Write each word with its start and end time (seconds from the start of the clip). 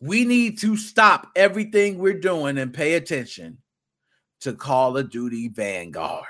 we 0.00 0.24
need 0.24 0.58
to 0.58 0.76
stop 0.76 1.30
everything 1.34 1.98
we're 1.98 2.18
doing 2.18 2.58
and 2.58 2.72
pay 2.72 2.94
attention 2.94 3.58
to 4.40 4.52
Call 4.52 4.96
of 4.96 5.10
Duty 5.10 5.48
Vanguard. 5.48 6.24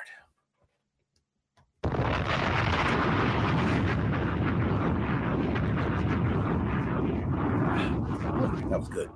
That 8.71 8.81
was 8.81 8.89
good. 8.89 9.11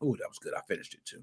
Oh, 0.00 0.14
that 0.16 0.28
was 0.28 0.38
good. 0.40 0.54
I 0.54 0.60
finished 0.68 0.94
it 0.94 1.04
too. 1.04 1.22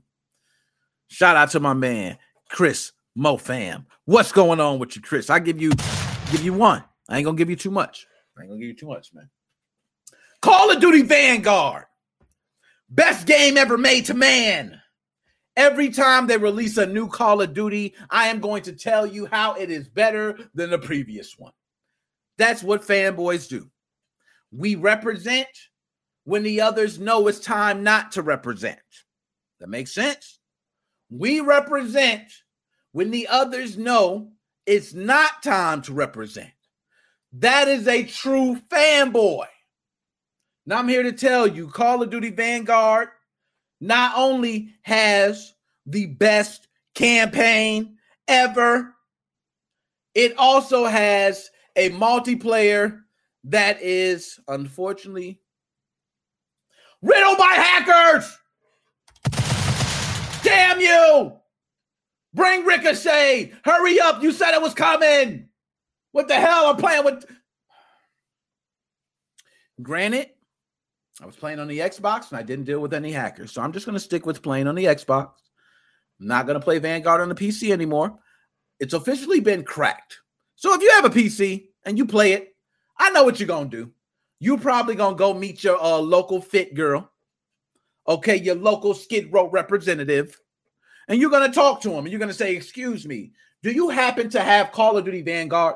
Shout 1.08 1.36
out 1.36 1.52
to 1.52 1.60
my 1.60 1.74
man, 1.74 2.18
Chris 2.50 2.92
Mofam. 3.18 3.86
What's 4.06 4.32
going 4.32 4.60
on 4.60 4.80
with 4.80 4.96
you, 4.96 5.02
Chris? 5.02 5.30
I 5.30 5.40
give 5.40 5.62
you 5.62 5.72
give 6.32 6.44
you 6.44 6.54
one. 6.54 6.84
I 7.10 7.18
ain't 7.18 7.26
gonna 7.26 7.38
give 7.38 7.50
you 7.50 7.56
too 7.56 7.72
much. 7.72 8.08
I 8.38 8.42
ain't 8.42 8.50
gonna 8.50 8.60
give 8.60 8.70
you 8.70 8.76
too 8.76 8.88
much, 8.88 9.14
man. 9.14 9.30
Call 10.42 10.72
of 10.72 10.80
Duty 10.80 11.04
Vanguard. 11.04 11.86
Best 12.94 13.26
game 13.26 13.58
ever 13.58 13.76
made 13.76 14.06
to 14.06 14.14
man. 14.14 14.80
Every 15.58 15.90
time 15.90 16.28
they 16.28 16.38
release 16.38 16.78
a 16.78 16.86
new 16.86 17.08
Call 17.08 17.42
of 17.42 17.56
Duty, 17.56 17.96
I 18.12 18.28
am 18.28 18.40
going 18.40 18.62
to 18.64 18.74
tell 18.74 19.08
you 19.08 19.26
how 19.26 19.56
it 19.56 19.72
is 19.72 19.90
better 19.90 20.38
than 20.54 20.70
the 20.70 20.78
previous 20.78 21.36
one. 21.36 21.54
That's 22.38 22.62
what 22.62 22.86
fanboys 22.86 23.50
do. 23.50 23.68
We 24.52 24.76
represent 24.76 25.48
when 26.26 26.44
the 26.44 26.62
others 26.62 27.00
know 27.00 27.28
it's 27.28 27.40
time 27.40 27.82
not 27.82 28.12
to 28.12 28.22
represent. 28.22 28.80
That 29.60 29.70
makes 29.70 29.96
sense? 29.96 30.38
We 31.10 31.40
represent 31.40 32.32
when 32.92 33.10
the 33.10 33.28
others 33.28 33.76
know 33.76 34.34
it's 34.68 34.94
not 34.94 35.42
time 35.42 35.82
to 35.84 35.94
represent. 35.94 36.52
That 37.34 37.68
is 37.68 37.88
a 37.88 38.04
true 38.04 38.62
fanboy. 38.70 39.48
Now, 40.66 40.80
I'm 40.80 40.88
here 40.88 41.04
to 41.04 41.12
tell 41.12 41.46
you 41.46 41.68
Call 41.68 42.02
of 42.02 42.10
Duty 42.10 42.30
Vanguard 42.30 43.10
not 43.82 44.14
only 44.16 44.70
has 44.84 45.54
the 45.86 46.06
best 46.06 46.68
campaign 46.96 47.98
ever, 48.30 48.94
it 50.16 50.38
also 50.38 50.86
has 50.86 51.50
a 51.76 51.90
multiplayer 51.90 53.02
that 53.46 53.82
is 53.82 54.40
unfortunately 54.48 55.42
riddled 57.02 57.38
by 57.38 57.54
hackers. 57.56 58.38
Damn 60.44 60.80
you! 60.80 61.34
Bring 62.34 62.64
Ricochet! 62.66 63.52
Hurry 63.66 64.00
up! 64.00 64.24
You 64.24 64.32
said 64.32 64.54
it 64.54 64.62
was 64.62 64.74
coming! 64.74 65.50
What 66.14 66.28
the 66.28 66.36
hell? 66.36 66.68
I'm 66.68 66.78
playing 66.78 67.04
with. 67.04 67.26
Granted, 69.82 70.30
I 71.22 71.26
was 71.26 71.36
playing 71.36 71.60
on 71.60 71.68
the 71.68 71.80
Xbox 71.80 72.32
and 72.32 72.40
I 72.40 72.44
didn't 72.44 72.66
deal 72.66 72.80
with 72.80 72.94
any 72.94 73.12
hackers. 73.12 73.52
So 73.52 73.62
I'm 73.62 73.72
just 73.72 73.86
going 73.86 73.96
to 73.96 74.00
stick 74.00 74.26
with 74.26 74.42
playing 74.42 74.68
on 74.68 74.76
the 74.76 74.86
Xbox. 74.86 75.32
I'm 76.20 76.28
not 76.28 76.48
going 76.48 76.60
to 76.60 76.64
play 76.64 76.80
Vanguard 76.80 77.22
on 77.22 77.30
the 77.30 77.36
PC 77.36 77.72
anymore. 77.72 78.18
It's 78.80 78.94
officially 78.94 79.40
been 79.40 79.64
cracked. 79.64 80.20
So 80.56 80.74
if 80.74 80.82
you 80.82 80.90
have 80.92 81.06
a 81.06 81.10
PC 81.10 81.68
and 81.86 81.98
you 81.98 82.06
play 82.06 82.34
it, 82.34 82.56
I 82.98 83.12
know 83.12 83.24
what 83.24 83.40
you're 83.40 83.48
going 83.48 83.70
to 83.70 83.78
do. 83.86 83.92
You're 84.40 84.58
probably 84.58 84.96
going 84.96 85.16
to 85.16 85.20
go 85.20 85.34
meet 85.34 85.64
your 85.64 85.82
uh, 85.82 85.98
local 85.98 86.42
fit 86.42 86.74
girl, 86.74 87.12
okay, 88.08 88.36
your 88.36 88.56
local 88.56 88.94
Skid 88.94 89.32
Row 89.32 89.50
representative, 89.50 90.40
and 91.08 91.20
you're 91.20 91.30
going 91.30 91.50
to 91.50 91.56
talk 91.56 91.82
to 91.82 91.92
him 91.92 92.00
and 92.00 92.10
you're 92.10 92.20
going 92.20 92.30
to 92.30 92.34
say, 92.34 92.56
Excuse 92.56 93.06
me, 93.06 93.32
do 93.62 93.72
you 93.72 93.90
happen 93.90 94.30
to 94.32 94.42
have 94.42 94.72
Call 94.72 94.98
of 94.98 95.06
Duty 95.06 95.22
Vanguard? 95.22 95.76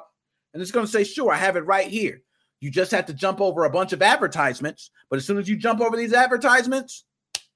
And 0.54 0.62
it's 0.62 0.72
going 0.72 0.86
to 0.86 0.92
say, 0.92 1.04
Sure, 1.04 1.32
I 1.32 1.38
have 1.38 1.56
it 1.56 1.66
right 1.66 1.88
here. 1.88 2.24
You 2.60 2.72
just 2.72 2.92
have 2.92 3.06
to 3.08 3.14
jump 3.14 3.40
over 3.40 3.66
a 3.66 3.70
bunch 3.70 3.94
of 3.94 4.02
advertisements. 4.02 4.92
But 5.10 5.18
as 5.18 5.26
soon 5.26 5.38
as 5.38 5.48
you 5.48 5.58
jump 5.58 5.82
over 5.82 5.96
these 5.96 6.14
advertisements, 6.14 7.06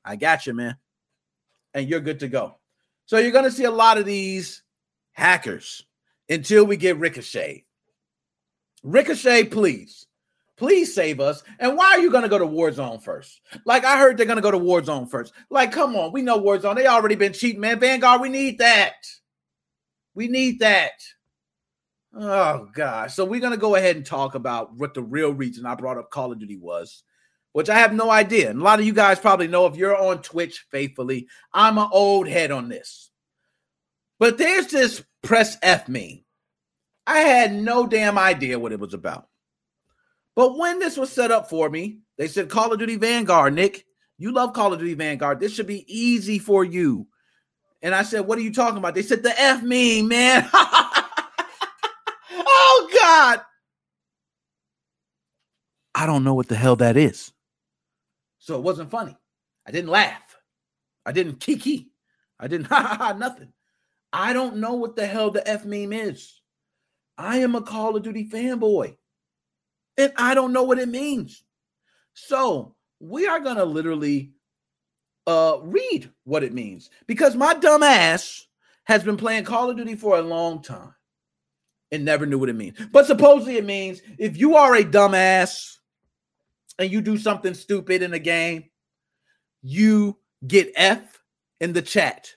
I 0.06 0.16
got 0.16 0.46
you, 0.46 0.54
man. 0.54 0.78
And 1.74 1.88
you're 1.88 2.00
good 2.00 2.20
to 2.20 2.28
go. 2.28 2.58
So 3.06 3.18
you're 3.18 3.32
going 3.32 3.46
to 3.46 3.52
see 3.52 3.64
a 3.64 3.72
lot 3.72 3.98
of 3.98 4.06
these 4.06 4.64
hackers 5.14 5.86
until 6.30 6.66
we 6.66 6.78
get 6.78 6.98
Ricochet. 6.98 7.66
Ricochet, 8.84 9.46
please. 9.46 10.08
Please 10.58 10.94
save 10.94 11.20
us. 11.20 11.42
And 11.60 11.76
why 11.76 11.86
are 11.88 12.00
you 12.00 12.12
going 12.12 12.22
to 12.22 12.30
go 12.30 12.38
to 12.38 12.46
Warzone 12.46 13.02
first? 13.02 13.42
Like, 13.66 13.84
I 13.84 13.98
heard 13.98 14.16
they're 14.16 14.28
going 14.28 14.36
to 14.36 14.44
go 14.44 14.52
to 14.52 14.60
Warzone 14.60 15.10
first. 15.10 15.34
Like, 15.50 15.72
come 15.72 15.96
on. 15.96 16.12
We 16.12 16.22
know 16.22 16.40
Warzone. 16.40 16.76
They 16.76 16.86
already 16.86 17.16
been 17.16 17.34
cheating, 17.34 17.62
man. 17.62 17.80
Vanguard, 17.80 18.22
we 18.22 18.30
need 18.30 18.60
that. 18.60 18.94
We 20.14 20.28
need 20.28 20.60
that. 20.60 20.92
Oh 22.14 22.68
gosh. 22.74 23.14
So 23.14 23.26
we're 23.26 23.40
gonna 23.40 23.58
go 23.58 23.76
ahead 23.76 23.96
and 23.96 24.06
talk 24.06 24.36
about 24.36 24.74
what 24.76 24.94
the 24.94 25.02
real 25.02 25.34
reason 25.34 25.66
I 25.66 25.76
brought 25.76 25.98
up 25.98 26.12
Call 26.12 26.32
of 26.32 26.40
Duty 26.40 26.58
was, 26.58 27.04
which 27.54 27.70
I 27.70 27.80
have 27.80 27.94
no 27.94 28.10
idea. 28.10 28.50
And 28.50 28.62
a 28.62 28.64
lot 28.64 28.80
of 28.80 28.86
you 28.86 28.94
guys 28.94 29.20
probably 29.20 29.48
know 29.48 29.66
if 29.66 29.76
you're 29.76 29.96
on 29.96 30.22
Twitch 30.22 30.66
faithfully, 30.72 31.28
I'm 31.54 31.78
an 31.78 31.88
old 31.92 32.28
head 32.28 32.52
on 32.52 32.70
this. 32.70 33.12
But 34.20 34.38
there's 34.38 34.68
this 34.68 35.04
press 35.24 35.58
F 35.62 35.88
meme. 35.88 36.24
I 37.08 37.20
had 37.20 37.54
no 37.54 37.88
damn 37.88 38.18
idea 38.18 38.60
what 38.60 38.72
it 38.72 38.80
was 38.80 38.94
about. 38.94 39.28
But 40.36 40.58
when 40.58 40.80
this 40.80 40.98
was 40.98 41.12
set 41.12 41.32
up 41.32 41.50
for 41.50 41.70
me, 41.70 42.00
they 42.18 42.28
said 42.28 42.50
Call 42.50 42.72
of 42.72 42.80
Duty 42.80 42.98
Vanguard, 42.98 43.54
Nick. 43.54 43.86
You 44.18 44.32
love 44.32 44.54
Call 44.54 44.74
of 44.74 44.80
Duty 44.80 44.94
Vanguard. 44.94 45.40
This 45.40 45.54
should 45.54 45.66
be 45.68 45.86
easy 45.88 46.40
for 46.40 46.64
you. 46.64 47.08
And 47.82 47.96
I 47.96 48.04
said, 48.04 48.28
What 48.28 48.38
are 48.38 48.42
you 48.42 48.54
talking 48.54 48.78
about? 48.78 48.94
They 48.94 49.02
said 49.02 49.24
the 49.24 49.34
F 49.40 49.64
meme, 49.64 50.08
man. 50.08 50.48
God. 53.12 53.42
I 55.94 56.06
don't 56.06 56.24
know 56.24 56.34
what 56.34 56.48
the 56.48 56.56
hell 56.56 56.78
that 56.78 56.96
is. 56.96 57.34
So 58.40 58.56
it 58.56 58.64
wasn't 58.64 58.90
funny. 58.90 59.18
I 59.68 59.72
didn't 59.72 59.90
laugh. 59.90 60.38
I 61.06 61.12
didn't 61.12 61.42
kiki. 61.42 61.92
I 62.40 62.48
didn't 62.48 62.68
ha 62.72 62.82
ha 62.82 62.96
ha 62.96 63.14
nothing. 63.14 63.52
I 64.14 64.32
don't 64.32 64.58
know 64.58 64.76
what 64.76 64.96
the 64.96 65.06
hell 65.06 65.30
the 65.30 65.46
F 65.48 65.66
meme 65.66 65.92
is. 65.92 66.42
I 67.18 67.40
am 67.40 67.56
a 67.56 67.62
Call 67.62 67.98
of 67.98 68.04
Duty 68.04 68.30
fanboy. 68.30 68.96
And 69.98 70.14
I 70.18 70.34
don't 70.34 70.54
know 70.54 70.64
what 70.64 70.80
it 70.80 70.90
means. 70.90 71.44
So 72.14 72.76
we 73.02 73.28
are 73.28 73.42
gonna 73.42 73.66
literally 73.66 74.32
uh 75.28 75.58
read 75.64 76.10
what 76.24 76.44
it 76.44 76.54
means 76.54 76.90
because 77.08 77.36
my 77.36 77.54
dumb 77.56 77.84
ass 77.84 78.48
has 78.86 79.04
been 79.04 79.18
playing 79.18 79.44
Call 79.44 79.70
of 79.70 79.76
Duty 79.76 79.96
for 79.96 80.18
a 80.18 80.22
long 80.22 80.62
time 80.62 80.94
and 81.92 82.06
never 82.06 82.26
knew 82.26 82.40
what 82.40 82.50
it 82.50 82.56
means. 82.56 82.78
But 82.92 83.06
supposedly 83.06 83.58
it 83.58 83.66
means 83.66 84.02
if 84.18 84.38
you 84.38 84.56
are 84.56 84.76
a 84.76 84.84
dumbass 84.84 85.78
and 86.80 86.92
you 86.92 87.02
do 87.02 87.18
something 87.18 87.54
stupid 87.54 88.02
in 88.02 88.14
a 88.14 88.20
game, 88.20 88.66
you 89.62 90.18
get 90.48 90.72
F 90.76 91.20
in 91.60 91.74
the 91.74 91.82
chat 91.82 92.30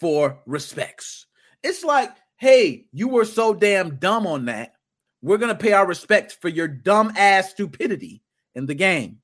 for 0.00 0.40
respects. 0.46 1.26
It's 1.62 1.84
like, 1.84 2.10
hey, 2.36 2.86
you 2.92 3.08
were 3.08 3.24
so 3.24 3.54
damn 3.54 3.96
dumb 3.96 4.26
on 4.26 4.46
that. 4.46 4.74
We're 5.22 5.38
going 5.38 5.56
to 5.56 5.62
pay 5.62 5.72
our 5.72 5.86
respect 5.86 6.38
for 6.40 6.48
your 6.48 6.68
dumbass 6.68 7.44
stupidity 7.46 8.22
in 8.54 8.66
the 8.66 8.74
game. 8.74 9.18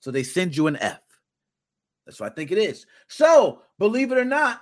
So 0.00 0.10
they 0.10 0.22
send 0.22 0.56
you 0.56 0.66
an 0.66 0.76
F. 0.76 1.00
That's 2.06 2.20
what 2.20 2.32
I 2.32 2.34
think 2.34 2.50
it 2.50 2.58
is. 2.58 2.86
So, 3.08 3.62
believe 3.78 4.10
it 4.10 4.18
or 4.18 4.24
not, 4.24 4.60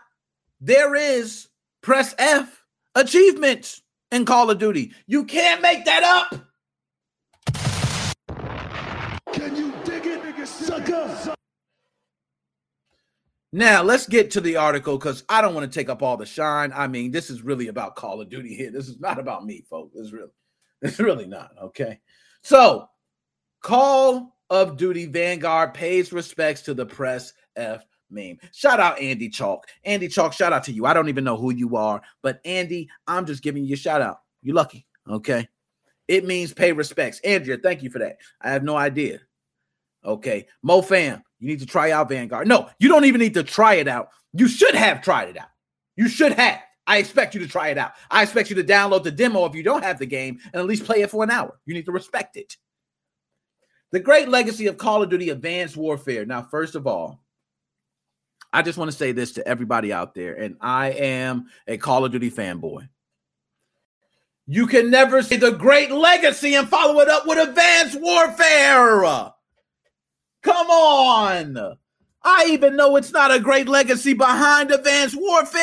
there 0.61 0.95
is 0.95 1.49
press 1.81 2.15
F 2.19 2.65
achievements 2.95 3.83
in 4.11 4.25
Call 4.25 4.51
of 4.51 4.59
Duty. 4.59 4.93
You 5.07 5.25
can't 5.25 5.63
make 5.63 5.85
that 5.85 6.03
up. 6.03 6.47
Can 9.33 9.57
you 9.57 9.73
dig 9.85 10.07
it, 10.07 10.23
nigga, 10.23 10.47
sucker? 10.47 11.35
Now 13.53 13.83
let's 13.83 14.07
get 14.07 14.31
to 14.33 14.41
the 14.41 14.57
article 14.57 14.97
because 14.97 15.25
I 15.29 15.41
don't 15.41 15.55
want 15.55 15.71
to 15.71 15.79
take 15.79 15.89
up 15.89 16.03
all 16.03 16.17
the 16.17 16.27
shine. 16.27 16.73
I 16.73 16.87
mean, 16.87 17.11
this 17.11 17.31
is 17.31 17.43
really 17.43 17.67
about 17.67 17.97
Call 17.97 18.21
of 18.21 18.29
Duty 18.29 18.55
here. 18.55 18.71
This 18.71 18.89
is 18.89 19.01
not 19.01 19.19
about 19.19 19.45
me, 19.45 19.65
folks. 19.69 19.97
It's 19.97 20.13
really, 20.13 20.31
it's 20.83 21.01
really 21.01 21.27
not. 21.27 21.51
Okay. 21.61 21.99
So, 22.43 22.89
Call 23.61 24.37
of 24.51 24.77
Duty 24.77 25.07
Vanguard 25.07 25.75
pays 25.75 26.13
respects 26.13 26.63
to 26.63 26.75
the 26.75 26.87
press 26.87 27.33
F 27.57 27.85
meme. 28.11 28.39
Shout 28.53 28.81
out 28.81 28.99
Andy 28.99 29.29
Chalk. 29.29 29.67
Andy 29.85 30.09
Chalk, 30.09 30.33
shout 30.33 30.53
out 30.53 30.65
to 30.65 30.73
you. 30.73 30.87
I 30.87 30.95
don't 30.95 31.09
even 31.09 31.25
know 31.25 31.37
who 31.37 31.53
you 31.53 31.77
are, 31.77 32.03
but 32.23 32.41
Andy, 32.45 32.89
I'm 33.07 33.27
just 33.27 33.43
giving 33.43 33.65
you 33.65 33.75
a 33.75 33.77
shout 33.77 34.03
out. 34.03 34.21
You're 34.43 34.57
lucky. 34.57 34.87
Okay. 35.09 35.49
It 36.09 36.25
means 36.25 36.53
pay 36.53 36.73
respects. 36.73 37.21
Andrea, 37.21 37.59
thank 37.63 37.83
you 37.83 37.91
for 37.91 38.01
that. 38.01 38.19
I 38.41 38.51
have 38.51 38.65
no 38.65 38.77
idea. 38.77 39.21
Okay. 40.05 40.47
Mo 40.63 40.83
fam, 40.83 41.23
you 41.39 41.49
need 41.49 41.61
to 41.61 41.67
try 41.67 41.93
out 41.93 42.09
Vanguard. 42.09 42.49
No, 42.49 42.69
you 42.79 42.89
don't 42.89 43.05
even 43.05 43.21
need 43.21 43.35
to 43.35 43.45
try 43.45 43.75
it 43.75 43.89
out. 43.89 44.09
You 44.33 44.49
should 44.49 44.75
have 44.75 45.03
tried 45.03 45.29
it 45.29 45.37
out. 45.39 45.49
You 45.97 46.09
should 46.09 46.33
have. 46.33 46.61
I 46.87 46.99
expect 46.99 47.35
you 47.35 47.41
to 47.41 47.49
try 47.49 47.69
it 47.69 47.79
out. 47.79 47.93
I 48.11 48.23
expect 48.23 48.51
you 48.51 48.57
to 48.57 48.65
download 48.65 49.05
the 49.05 49.13
demo 49.13 49.45
if 49.45 49.55
you 49.55 49.63
don't 49.63 49.85
have 49.85 49.99
the 49.99 50.07
game 50.07 50.41
and 50.53 50.61
at 50.61 50.67
least 50.67 50.85
play 50.85 51.03
it 51.03 51.11
for 51.11 51.23
an 51.23 51.31
hour. 51.31 51.61
You 51.65 51.75
need 51.75 51.87
to 51.87 51.93
respect 51.93 52.37
it. 52.37 52.57
The 53.93 54.01
great 54.01 54.29
legacy 54.29 54.67
of 54.67 54.79
Call 54.79 55.03
of 55.03 55.11
Duty 55.11 55.31
Advanced 55.31 55.77
Warfare. 55.77 56.25
Now, 56.25 56.43
first 56.43 56.75
of 56.75 56.87
all, 56.87 57.23
I 58.53 58.63
just 58.63 58.79
want 58.79 58.91
to 58.91 58.97
say 58.97 59.13
this 59.13 59.33
to 59.33 59.47
everybody 59.47 59.93
out 59.93 60.15
there, 60.15 60.35
and 60.35 60.57
I 60.61 60.91
am 60.91 61.47
a 61.67 61.77
Call 61.79 62.05
of 62.05 62.13
Duty 62.13 62.31
fanboy. 62.31 62.89
You 64.47 64.67
can 64.67 64.91
never 64.91 65.23
see 65.23 65.37
the 65.37 65.53
great 65.53 65.93
legacy 65.93 66.55
and 66.55 66.69
follow 66.69 67.01
it 67.01 67.09
up 67.09 67.27
with 67.27 67.39
advanced 67.39 68.01
warfare. 68.01 69.33
Come 70.43 70.67
on. 70.71 71.77
I 72.23 72.47
even 72.49 72.77
know 72.77 72.97
it's 72.97 73.13
not 73.13 73.33
a 73.33 73.41
great 73.41 73.69
legacy 73.69 74.13
behind 74.13 74.71
Advanced 74.71 75.17
Warfare. 75.19 75.63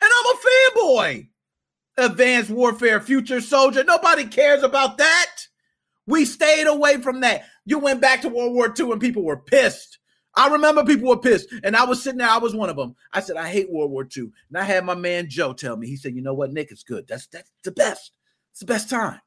And 0.00 0.10
I'm 0.10 0.34
a 0.34 0.38
fanboy. 0.38 1.28
Advanced 1.98 2.50
Warfare 2.50 3.00
Future 3.00 3.40
Soldier. 3.40 3.84
Nobody 3.84 4.24
cares 4.24 4.62
about 4.62 4.98
that. 4.98 5.30
We 6.06 6.24
stayed 6.24 6.66
away 6.66 6.98
from 6.98 7.20
that. 7.20 7.44
You 7.64 7.78
went 7.78 8.00
back 8.00 8.22
to 8.22 8.28
World 8.28 8.54
War 8.54 8.72
II 8.76 8.92
and 8.92 9.00
people 9.00 9.22
were 9.22 9.36
pissed. 9.36 9.98
I 10.34 10.48
remember 10.48 10.84
people 10.84 11.08
were 11.08 11.18
pissed, 11.18 11.48
and 11.62 11.76
I 11.76 11.84
was 11.84 12.02
sitting 12.02 12.18
there. 12.18 12.28
I 12.28 12.38
was 12.38 12.54
one 12.54 12.70
of 12.70 12.76
them. 12.76 12.96
I 13.12 13.20
said, 13.20 13.36
"I 13.36 13.48
hate 13.48 13.70
World 13.70 13.90
War 13.90 14.06
II," 14.16 14.30
and 14.48 14.58
I 14.58 14.62
had 14.62 14.84
my 14.84 14.94
man 14.94 15.28
Joe 15.28 15.52
tell 15.52 15.76
me. 15.76 15.86
He 15.86 15.96
said, 15.96 16.14
"You 16.14 16.22
know 16.22 16.34
what, 16.34 16.52
Nick? 16.52 16.70
It's 16.70 16.82
good. 16.82 17.06
That's 17.06 17.26
that's 17.26 17.50
the 17.64 17.72
best. 17.72 18.12
It's 18.50 18.60
the 18.60 18.66
best 18.66 18.88
time." 18.88 19.20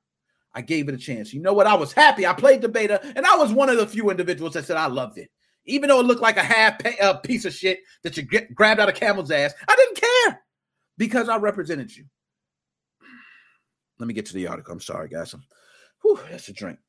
I 0.55 0.61
gave 0.61 0.87
it 0.87 0.95
a 0.95 0.97
chance. 0.97 1.33
You 1.33 1.41
know 1.41 1.53
what? 1.53 1.67
I 1.67 1.75
was 1.75 1.91
happy. 1.91 2.25
I 2.25 2.33
played 2.33 2.61
the 2.61 2.69
beta, 2.69 3.01
and 3.15 3.25
I 3.25 3.35
was 3.35 3.51
one 3.51 3.69
of 3.69 3.77
the 3.77 3.85
few 3.85 4.09
individuals 4.09 4.53
that 4.53 4.65
said 4.65 4.77
I 4.77 4.87
loved 4.87 5.17
it, 5.17 5.29
even 5.65 5.89
though 5.89 5.99
it 5.99 6.05
looked 6.05 6.21
like 6.21 6.37
a 6.37 6.43
half 6.43 6.79
pay, 6.79 6.97
uh, 6.99 7.15
piece 7.15 7.45
of 7.45 7.53
shit 7.53 7.79
that 8.03 8.15
you 8.15 8.23
get, 8.23 8.55
grabbed 8.55 8.79
out 8.79 8.89
of 8.89 8.95
camel's 8.95 9.31
ass. 9.31 9.53
I 9.67 9.75
didn't 9.75 9.97
care 9.97 10.41
because 10.97 11.27
I 11.27 11.37
represented 11.37 11.95
you. 11.95 12.05
Let 13.99 14.07
me 14.07 14.13
get 14.13 14.25
to 14.27 14.33
the 14.33 14.47
article. 14.47 14.73
I'm 14.73 14.79
sorry, 14.79 15.09
guys. 15.09 15.35
Whew, 16.01 16.19
that's 16.29 16.49
a 16.49 16.53
drink. 16.53 16.79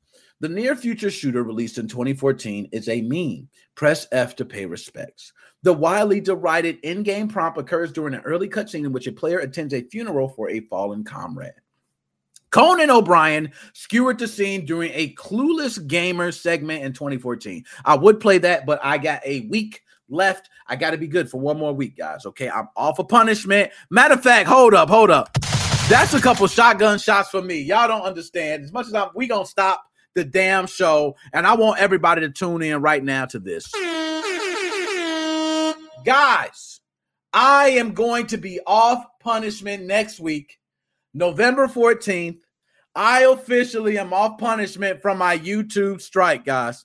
The 0.41 0.49
near 0.51 0.77
future 0.77 1.11
shooter 1.11 1.43
released 1.43 1.79
in 1.79 1.89
2014 1.89 2.69
is 2.71 2.91
a 2.91 3.01
meme. 3.01 3.49
Press 3.75 4.07
F 4.13 4.37
to 4.37 4.45
pay 4.45 4.67
respects. 4.67 5.33
The 5.63 5.73
widely 5.73 6.21
derided 6.21 6.79
in 6.83 7.03
game 7.03 7.27
prompt 7.27 7.59
occurs 7.59 7.91
during 7.91 8.13
an 8.13 8.21
early 8.21 8.47
cutscene 8.47 8.85
in 8.85 8.93
which 8.93 9.07
a 9.07 9.13
player 9.13 9.39
attends 9.39 9.73
a 9.73 9.83
funeral 9.83 10.29
for 10.29 10.51
a 10.51 10.61
fallen 10.61 11.05
comrade. 11.05 11.55
Conan 12.51 12.91
O'Brien 12.91 13.51
skewered 13.73 14.19
the 14.19 14.29
scene 14.29 14.67
during 14.67 14.93
a 14.93 15.15
Clueless 15.15 15.85
Gamer 15.87 16.31
segment 16.33 16.85
in 16.85 16.93
2014. 16.93 17.65
I 17.87 17.97
would 17.97 18.21
play 18.21 18.37
that, 18.39 18.67
but 18.67 18.79
I 18.83 18.99
got 18.99 19.23
a 19.25 19.41
week 19.49 19.83
left. 20.11 20.51
I 20.67 20.77
got 20.77 20.91
to 20.91 20.99
be 20.99 21.09
good 21.09 21.31
for 21.31 21.41
one 21.41 21.59
more 21.59 21.73
week, 21.73 21.97
guys. 21.97 22.27
Okay, 22.27 22.51
I'm 22.51 22.69
off 22.77 22.99
of 22.99 23.09
punishment. 23.09 23.73
Matter 23.89 24.15
of 24.15 24.23
fact, 24.23 24.49
hold 24.49 24.75
up, 24.75 24.91
hold 24.91 25.11
up. 25.11 25.33
That's 25.89 26.13
a 26.15 26.21
couple 26.21 26.47
shotgun 26.47 26.99
shots 26.99 27.31
for 27.31 27.41
me. 27.41 27.61
Y'all 27.61 27.89
don't 27.89 28.03
understand. 28.03 28.65
As 28.65 28.73
much 28.73 28.87
as 28.87 28.95
I'm, 28.95 29.09
we 29.15 29.27
gonna 29.27 29.47
stop 29.47 29.85
the 30.17 30.25
damn 30.25 30.67
show. 30.67 31.15
And 31.33 31.47
I 31.47 31.55
want 31.55 31.79
everybody 31.79 32.23
to 32.23 32.31
tune 32.31 32.63
in 32.63 32.81
right 32.81 33.05
now 33.05 33.27
to 33.27 33.39
this. 33.39 33.71
Guys, 36.05 36.81
I 37.33 37.69
am 37.71 37.93
going 37.93 38.27
to 38.29 38.39
be 38.39 38.59
off 38.67 39.05
punishment 39.21 39.85
next 39.85 40.19
week, 40.19 40.59
November 41.15 41.69
14th. 41.69 42.39
I 42.95 43.25
officially 43.25 43.99
am 43.99 44.13
off 44.13 44.39
punishment 44.39 45.03
from 45.03 45.19
my 45.19 45.39
YouTube 45.39 46.01
strike, 46.01 46.45
guys. 46.45 46.85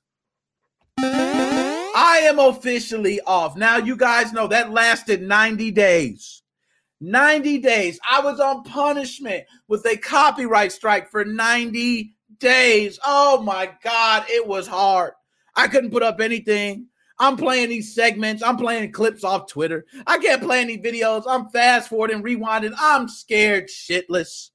I 0.98 2.24
am 2.26 2.38
officially 2.38 3.22
off. 3.22 3.56
Now, 3.56 3.78
you 3.78 3.96
guys 3.96 4.34
know 4.34 4.48
that 4.48 4.72
lasted 4.72 5.22
90 5.22 5.72
days. 5.72 6.44
90 7.00 7.60
days. 7.60 8.00
I 8.10 8.22
was 8.22 8.40
on 8.40 8.64
punishment 8.64 9.46
with 9.68 9.86
a 9.86 9.96
copyright 9.96 10.72
strike 10.72 11.10
for 11.10 11.24
90 11.24 12.14
days. 12.42 13.00
Oh 13.06 13.42
my 13.42 13.72
God, 13.82 14.26
it 14.30 14.46
was 14.46 14.68
hard. 14.68 15.14
I 15.56 15.68
couldn't 15.68 15.92
put 15.92 16.04
up 16.04 16.20
anything. 16.20 16.88
I'm 17.22 17.38
playing 17.38 17.70
these 17.70 17.94
segments. 17.94 18.42
I'm 18.42 18.58
playing 18.58 18.92
clips 18.92 19.24
off 19.24 19.48
Twitter. 19.48 19.86
I 20.08 20.18
can't 20.18 20.42
play 20.42 20.60
any 20.60 20.78
videos. 20.80 21.24
I'm 21.28 21.50
fast 21.50 21.90
forwarding, 21.90 22.24
rewinding. 22.24 22.74
I'm 22.78 23.08
scared 23.08 23.68
shitless. 23.68 24.50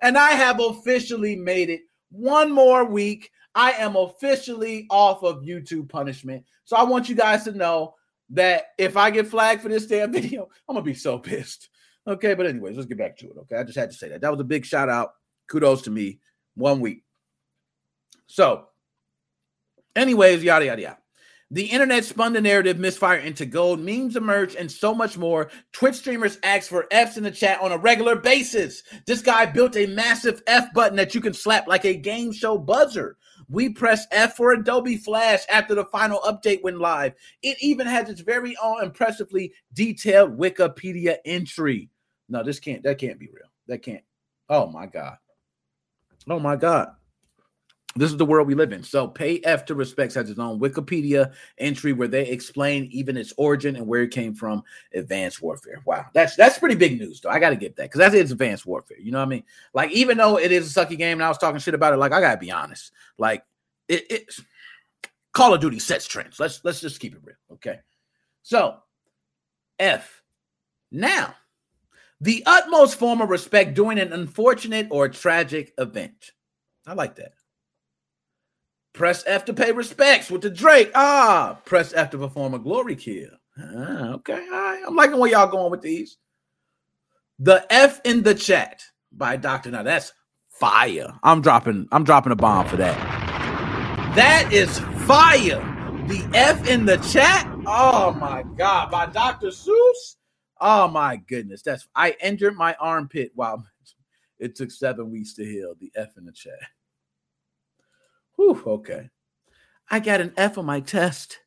And 0.00 0.16
I 0.16 0.30
have 0.30 0.60
officially 0.60 1.34
made 1.34 1.68
it 1.68 1.80
one 2.10 2.52
more 2.52 2.84
week. 2.84 3.30
I 3.56 3.72
am 3.72 3.96
officially 3.96 4.86
off 4.88 5.24
of 5.24 5.42
YouTube 5.42 5.88
punishment. 5.88 6.44
So 6.64 6.76
I 6.76 6.84
want 6.84 7.08
you 7.08 7.16
guys 7.16 7.44
to 7.44 7.52
know 7.52 7.94
that 8.30 8.66
if 8.78 8.96
I 8.96 9.10
get 9.10 9.26
flagged 9.26 9.62
for 9.62 9.68
this 9.68 9.86
damn 9.86 10.12
video, 10.12 10.48
I'm 10.68 10.74
going 10.74 10.84
to 10.84 10.90
be 10.90 10.94
so 10.94 11.18
pissed. 11.18 11.70
Okay. 12.06 12.34
But, 12.34 12.46
anyways, 12.46 12.76
let's 12.76 12.86
get 12.86 12.98
back 12.98 13.16
to 13.18 13.26
it. 13.26 13.36
Okay. 13.38 13.56
I 13.56 13.64
just 13.64 13.78
had 13.78 13.90
to 13.90 13.96
say 13.96 14.10
that. 14.10 14.20
That 14.20 14.30
was 14.30 14.40
a 14.40 14.44
big 14.44 14.64
shout 14.64 14.88
out. 14.88 15.10
Kudos 15.48 15.82
to 15.82 15.90
me. 15.90 16.20
One 16.54 16.80
week. 16.80 17.02
So, 18.26 18.66
anyways, 19.94 20.42
yada, 20.42 20.66
yada, 20.66 20.82
yada. 20.82 20.98
The 21.52 21.66
internet 21.66 22.04
spun 22.04 22.32
the 22.32 22.40
narrative 22.40 22.80
misfire 22.80 23.18
into 23.18 23.46
gold, 23.46 23.78
memes 23.78 24.16
emerged, 24.16 24.56
and 24.56 24.70
so 24.70 24.92
much 24.92 25.16
more. 25.16 25.48
Twitch 25.72 25.94
streamers 25.94 26.38
ask 26.42 26.68
for 26.68 26.88
Fs 26.90 27.16
in 27.18 27.22
the 27.22 27.30
chat 27.30 27.60
on 27.60 27.70
a 27.70 27.78
regular 27.78 28.16
basis. 28.16 28.82
This 29.06 29.22
guy 29.22 29.46
built 29.46 29.76
a 29.76 29.86
massive 29.86 30.42
F 30.48 30.74
button 30.74 30.96
that 30.96 31.14
you 31.14 31.20
can 31.20 31.32
slap 31.32 31.68
like 31.68 31.84
a 31.84 31.94
game 31.94 32.32
show 32.32 32.58
buzzer. 32.58 33.16
We 33.48 33.68
press 33.68 34.08
F 34.10 34.34
for 34.36 34.52
Adobe 34.52 34.96
Flash 34.96 35.42
after 35.48 35.76
the 35.76 35.84
final 35.84 36.18
update 36.22 36.64
went 36.64 36.80
live. 36.80 37.14
It 37.44 37.56
even 37.60 37.86
has 37.86 38.08
its 38.08 38.22
very 38.22 38.56
own 38.60 38.82
impressively 38.82 39.52
detailed 39.72 40.36
Wikipedia 40.36 41.18
entry. 41.24 41.90
No, 42.28 42.42
this 42.42 42.58
can't, 42.58 42.82
that 42.82 42.98
can't 42.98 43.20
be 43.20 43.28
real. 43.28 43.46
That 43.68 43.82
can't. 43.82 44.02
Oh 44.48 44.66
my 44.66 44.86
God. 44.86 45.16
Oh 46.28 46.40
my 46.40 46.56
God. 46.56 46.88
This 47.96 48.10
is 48.10 48.18
the 48.18 48.26
world 48.26 48.46
we 48.46 48.54
live 48.54 48.72
in. 48.72 48.82
So, 48.82 49.08
Pay 49.08 49.40
F 49.40 49.64
to 49.66 49.74
Respects 49.74 50.14
has 50.14 50.28
its 50.28 50.38
own 50.38 50.60
Wikipedia 50.60 51.32
entry 51.58 51.92
where 51.92 52.08
they 52.08 52.26
explain 52.26 52.84
even 52.92 53.16
its 53.16 53.32
origin 53.36 53.76
and 53.76 53.86
where 53.86 54.02
it 54.02 54.10
came 54.10 54.34
from. 54.34 54.62
Advanced 54.94 55.40
Warfare. 55.40 55.82
Wow, 55.86 56.06
that's 56.12 56.36
that's 56.36 56.58
pretty 56.58 56.74
big 56.74 57.00
news, 57.00 57.20
though. 57.20 57.30
I 57.30 57.38
got 57.38 57.50
to 57.50 57.56
get 57.56 57.74
that 57.76 57.84
because 57.84 57.98
that's 57.98 58.14
it's 58.14 58.32
Advanced 58.32 58.66
Warfare. 58.66 58.98
You 59.00 59.12
know 59.12 59.18
what 59.18 59.26
I 59.26 59.30
mean? 59.30 59.44
Like, 59.72 59.90
even 59.92 60.18
though 60.18 60.38
it 60.38 60.52
is 60.52 60.76
a 60.76 60.80
sucky 60.80 60.98
game, 60.98 61.18
and 61.18 61.24
I 61.24 61.28
was 61.28 61.38
talking 61.38 61.58
shit 61.58 61.74
about 61.74 61.94
it, 61.94 61.96
like 61.96 62.12
I 62.12 62.20
gotta 62.20 62.38
be 62.38 62.50
honest. 62.50 62.92
Like, 63.18 63.44
it, 63.88 64.04
it's 64.10 64.42
Call 65.32 65.54
of 65.54 65.60
Duty 65.60 65.78
sets 65.78 66.06
trends. 66.06 66.38
Let's 66.38 66.64
let's 66.64 66.80
just 66.80 67.00
keep 67.00 67.14
it 67.14 67.20
real, 67.24 67.36
okay? 67.52 67.80
So, 68.42 68.76
F. 69.78 70.22
Now, 70.92 71.34
the 72.20 72.42
utmost 72.46 72.98
form 72.98 73.20
of 73.20 73.28
respect 73.28 73.74
during 73.74 73.98
an 73.98 74.12
unfortunate 74.12 74.88
or 74.90 75.08
tragic 75.08 75.72
event. 75.78 76.32
I 76.86 76.94
like 76.94 77.16
that. 77.16 77.32
Press 78.96 79.22
F 79.26 79.44
to 79.44 79.52
pay 79.52 79.72
respects 79.72 80.30
with 80.30 80.40
the 80.40 80.48
Drake. 80.48 80.90
Ah, 80.94 81.60
press 81.66 81.92
F 81.92 82.08
to 82.10 82.18
perform 82.18 82.54
a 82.54 82.58
glory 82.58 82.96
kill. 82.96 83.28
Ah, 83.58 84.14
okay, 84.14 84.32
all 84.32 84.50
right. 84.50 84.82
I'm 84.86 84.96
liking 84.96 85.18
where 85.18 85.30
y'all 85.30 85.50
going 85.50 85.70
with 85.70 85.82
these. 85.82 86.16
The 87.38 87.66
F 87.70 88.00
in 88.06 88.22
the 88.22 88.34
chat 88.34 88.82
by 89.12 89.36
Doctor. 89.36 89.70
Now 89.70 89.82
that's 89.82 90.14
fire. 90.48 91.12
I'm 91.22 91.42
dropping. 91.42 91.86
I'm 91.92 92.04
dropping 92.04 92.32
a 92.32 92.36
bomb 92.36 92.66
for 92.68 92.78
that. 92.78 92.96
That 94.16 94.50
is 94.50 94.78
fire. 95.06 95.60
The 96.08 96.26
F 96.32 96.66
in 96.66 96.86
the 96.86 96.96
chat. 96.96 97.46
Oh 97.66 98.12
my 98.12 98.44
god, 98.56 98.90
by 98.90 99.04
Dr. 99.04 99.48
Seuss. 99.48 100.16
Oh 100.58 100.88
my 100.88 101.16
goodness, 101.16 101.60
that's. 101.60 101.86
I 101.94 102.16
injured 102.22 102.56
my 102.56 102.74
armpit 102.80 103.32
while 103.34 103.62
it 104.38 104.56
took 104.56 104.70
seven 104.70 105.10
weeks 105.10 105.34
to 105.34 105.44
heal. 105.44 105.74
The 105.78 105.92
F 105.96 106.16
in 106.16 106.24
the 106.24 106.32
chat. 106.32 106.54
Whew, 108.36 108.62
okay. 108.66 109.10
I 109.90 110.00
got 110.00 110.20
an 110.20 110.32
F 110.36 110.58
on 110.58 110.66
my 110.66 110.80
test, 110.80 111.38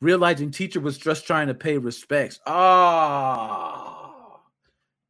realizing 0.00 0.50
teacher 0.50 0.80
was 0.80 0.98
just 0.98 1.26
trying 1.26 1.48
to 1.48 1.54
pay 1.54 1.78
respects. 1.78 2.40
Oh, 2.46 4.40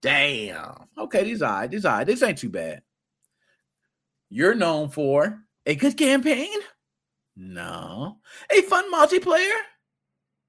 damn. 0.02 0.86
Okay, 0.98 1.24
these 1.24 1.42
are 1.42 1.66
these 1.68 1.84
are 1.84 2.04
this 2.04 2.22
ain't 2.22 2.38
too 2.38 2.50
bad. 2.50 2.82
You're 4.28 4.54
known 4.54 4.88
for 4.88 5.40
a 5.66 5.74
good 5.74 5.96
campaign? 5.96 6.58
No. 7.36 8.18
A 8.50 8.62
fun 8.62 8.92
multiplayer? 8.92 9.54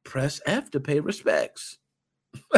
Press 0.04 0.40
F 0.46 0.72
to 0.72 0.80
pay 0.80 1.00
respects. 1.00 1.78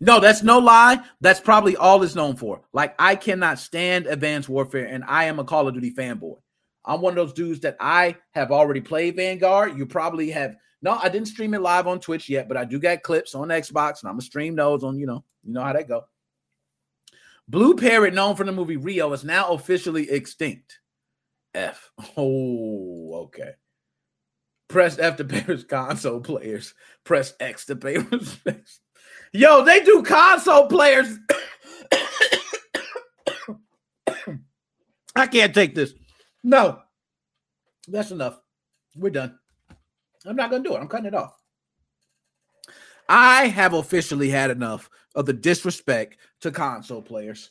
no, 0.00 0.18
that's 0.18 0.42
no 0.42 0.58
lie. 0.58 0.98
That's 1.20 1.40
probably 1.40 1.76
all 1.76 2.02
it's 2.02 2.14
known 2.14 2.36
for. 2.36 2.62
Like, 2.72 2.94
I 2.98 3.16
cannot 3.16 3.58
stand 3.58 4.06
Advanced 4.06 4.48
Warfare, 4.48 4.86
and 4.86 5.04
I 5.06 5.24
am 5.24 5.38
a 5.38 5.44
Call 5.44 5.68
of 5.68 5.74
Duty 5.74 5.92
fanboy. 5.92 6.36
I'm 6.84 7.00
one 7.00 7.12
of 7.12 7.16
those 7.16 7.32
dudes 7.32 7.60
that 7.60 7.76
I 7.80 8.16
have 8.32 8.50
already 8.50 8.80
played 8.80 9.16
Vanguard. 9.16 9.76
You 9.76 9.86
probably 9.86 10.30
have. 10.30 10.56
No, 10.80 10.98
I 11.00 11.08
didn't 11.08 11.28
stream 11.28 11.54
it 11.54 11.60
live 11.60 11.86
on 11.86 12.00
Twitch 12.00 12.28
yet, 12.28 12.48
but 12.48 12.56
I 12.56 12.64
do 12.64 12.80
got 12.80 13.02
clips 13.02 13.34
on 13.34 13.48
Xbox, 13.48 14.00
and 14.00 14.08
I'm 14.08 14.14
gonna 14.14 14.22
stream 14.22 14.56
those 14.56 14.82
on. 14.82 14.98
You 14.98 15.06
know, 15.06 15.24
you 15.44 15.52
know 15.52 15.62
how 15.62 15.72
that 15.72 15.88
go. 15.88 16.04
Blue 17.48 17.76
Parrot, 17.76 18.14
known 18.14 18.34
from 18.34 18.46
the 18.46 18.52
movie 18.52 18.76
Rio, 18.76 19.12
is 19.12 19.24
now 19.24 19.52
officially 19.52 20.10
extinct. 20.10 20.78
F. 21.54 21.90
Oh, 22.16 23.26
okay. 23.26 23.52
Press 24.68 24.98
F 24.98 25.16
to 25.16 25.24
pay 25.24 25.62
console 25.64 26.20
players. 26.20 26.74
Press 27.04 27.34
X 27.38 27.66
to 27.66 27.76
pay 27.76 27.98
respects. 28.10 28.80
Yo, 29.32 29.64
they 29.64 29.84
do 29.84 30.02
console 30.02 30.66
players. 30.66 31.16
I 35.14 35.26
can't 35.26 35.54
take 35.54 35.74
this. 35.74 35.92
No, 36.44 36.80
that's 37.88 38.10
enough. 38.10 38.40
We're 38.96 39.10
done. 39.10 39.38
I'm 40.26 40.36
not 40.36 40.50
going 40.50 40.62
to 40.62 40.68
do 40.68 40.74
it. 40.74 40.80
I'm 40.80 40.88
cutting 40.88 41.06
it 41.06 41.14
off. 41.14 41.38
I 43.08 43.48
have 43.48 43.74
officially 43.74 44.28
had 44.28 44.50
enough 44.50 44.88
of 45.14 45.26
the 45.26 45.32
disrespect 45.32 46.16
to 46.40 46.50
console 46.50 47.02
players. 47.02 47.50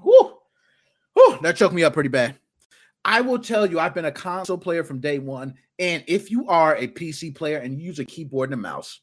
Whew. 0.00 0.38
Whew, 1.14 1.38
that 1.42 1.56
choked 1.56 1.74
me 1.74 1.84
up 1.84 1.92
pretty 1.92 2.08
bad. 2.08 2.36
I 3.04 3.20
will 3.20 3.38
tell 3.38 3.66
you, 3.66 3.80
I've 3.80 3.94
been 3.94 4.04
a 4.04 4.12
console 4.12 4.58
player 4.58 4.84
from 4.84 5.00
day 5.00 5.18
one. 5.18 5.54
And 5.78 6.04
if 6.06 6.30
you 6.30 6.48
are 6.48 6.76
a 6.76 6.86
PC 6.86 7.34
player 7.34 7.58
and 7.58 7.74
you 7.74 7.84
use 7.84 7.98
a 7.98 8.04
keyboard 8.04 8.50
and 8.50 8.58
a 8.58 8.62
mouse, 8.62 9.00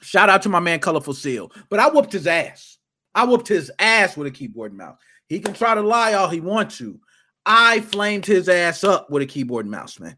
shout 0.00 0.30
out 0.30 0.42
to 0.42 0.48
my 0.48 0.60
man 0.60 0.80
Colorful 0.80 1.14
Seal. 1.14 1.52
But 1.68 1.80
I 1.80 1.88
whooped 1.88 2.12
his 2.12 2.26
ass. 2.26 2.78
I 3.14 3.24
whooped 3.24 3.48
his 3.48 3.70
ass 3.78 4.16
with 4.16 4.26
a 4.26 4.30
keyboard 4.30 4.72
and 4.72 4.78
mouse. 4.78 4.98
He 5.28 5.40
can 5.40 5.52
try 5.52 5.74
to 5.74 5.82
lie 5.82 6.14
all 6.14 6.28
he 6.28 6.40
wants 6.40 6.78
to. 6.78 6.98
I 7.46 7.80
flamed 7.80 8.26
his 8.26 8.48
ass 8.48 8.84
up 8.84 9.10
with 9.10 9.22
a 9.22 9.26
keyboard 9.26 9.64
and 9.64 9.70
mouse, 9.70 9.98
man. 9.98 10.16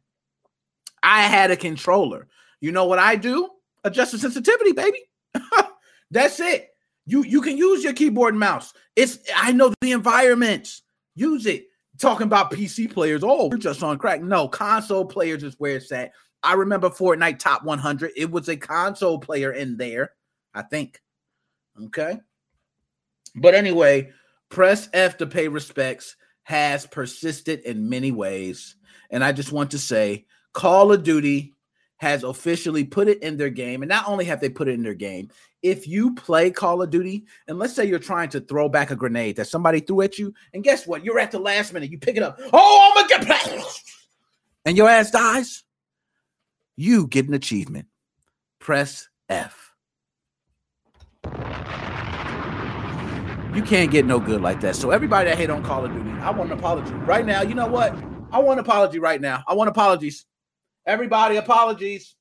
I 1.02 1.22
had 1.22 1.50
a 1.50 1.56
controller. 1.56 2.28
You 2.60 2.72
know 2.72 2.86
what 2.86 2.98
I 2.98 3.16
do? 3.16 3.48
Adjust 3.84 4.12
the 4.12 4.18
sensitivity, 4.18 4.72
baby. 4.72 4.98
That's 6.10 6.38
it. 6.40 6.68
You 7.06 7.24
you 7.24 7.40
can 7.40 7.56
use 7.56 7.82
your 7.82 7.92
keyboard 7.92 8.34
and 8.34 8.40
mouse. 8.40 8.72
It's 8.94 9.18
I 9.34 9.52
know 9.52 9.74
the 9.80 9.92
environments. 9.92 10.82
Use 11.14 11.46
it. 11.46 11.66
Talking 11.98 12.26
about 12.26 12.50
PC 12.50 12.92
players, 12.92 13.22
oh, 13.22 13.48
we're 13.48 13.58
just 13.58 13.82
on 13.82 13.98
crack. 13.98 14.22
No, 14.22 14.48
console 14.48 15.04
players 15.04 15.42
is 15.42 15.54
where 15.58 15.76
it's 15.76 15.92
at. 15.92 16.12
I 16.42 16.54
remember 16.54 16.88
Fortnite 16.88 17.38
Top 17.38 17.64
100. 17.64 18.12
It 18.16 18.30
was 18.30 18.48
a 18.48 18.56
console 18.56 19.18
player 19.18 19.52
in 19.52 19.76
there, 19.76 20.12
I 20.54 20.62
think. 20.62 21.00
Okay. 21.84 22.18
But 23.36 23.54
anyway, 23.54 24.10
press 24.48 24.88
F 24.92 25.18
to 25.18 25.26
pay 25.26 25.48
respects 25.48 26.16
has 26.44 26.86
persisted 26.86 27.60
in 27.60 27.88
many 27.88 28.10
ways. 28.10 28.76
And 29.10 29.22
I 29.22 29.32
just 29.32 29.52
want 29.52 29.70
to 29.72 29.78
say 29.78 30.26
Call 30.52 30.92
of 30.92 31.02
Duty 31.02 31.54
has 31.96 32.24
officially 32.24 32.84
put 32.84 33.08
it 33.08 33.22
in 33.22 33.36
their 33.36 33.50
game. 33.50 33.82
And 33.82 33.88
not 33.88 34.08
only 34.08 34.24
have 34.24 34.40
they 34.40 34.48
put 34.48 34.68
it 34.68 34.74
in 34.74 34.82
their 34.82 34.94
game, 34.94 35.30
if 35.62 35.86
you 35.86 36.14
play 36.14 36.50
Call 36.50 36.82
of 36.82 36.90
Duty, 36.90 37.24
and 37.46 37.58
let's 37.58 37.74
say 37.74 37.84
you're 37.84 38.00
trying 38.00 38.28
to 38.30 38.40
throw 38.40 38.68
back 38.68 38.90
a 38.90 38.96
grenade 38.96 39.36
that 39.36 39.46
somebody 39.46 39.78
threw 39.78 40.00
at 40.00 40.18
you, 40.18 40.34
and 40.52 40.64
guess 40.64 40.86
what? 40.86 41.04
You're 41.04 41.20
at 41.20 41.30
the 41.30 41.38
last 41.38 41.72
minute, 41.72 41.90
you 41.90 41.98
pick 41.98 42.16
it 42.16 42.22
up. 42.22 42.40
Oh, 42.52 42.92
I'm 42.96 43.08
gonna 43.08 43.24
get 43.24 43.64
and 44.64 44.76
your 44.76 44.88
ass 44.88 45.10
dies, 45.10 45.62
you 46.76 47.06
get 47.06 47.28
an 47.28 47.34
achievement. 47.34 47.86
Press 48.58 49.08
F. 49.28 49.61
You 53.54 53.62
can't 53.62 53.90
get 53.90 54.06
no 54.06 54.18
good 54.18 54.40
like 54.40 54.60
that. 54.62 54.76
So 54.76 54.90
everybody 54.90 55.28
that 55.28 55.36
hate 55.36 55.50
on 55.50 55.62
Call 55.62 55.84
of 55.84 55.92
Duty, 55.92 56.10
I 56.20 56.30
want 56.30 56.50
an 56.50 56.58
apology 56.58 56.92
right 56.94 57.26
now. 57.26 57.42
You 57.42 57.54
know 57.54 57.66
what? 57.66 57.94
I 58.32 58.38
want 58.38 58.58
an 58.58 58.64
apology 58.64 58.98
right 58.98 59.20
now. 59.20 59.44
I 59.46 59.52
want 59.52 59.68
apologies. 59.68 60.24
Everybody, 60.86 61.36
apologies. 61.36 62.14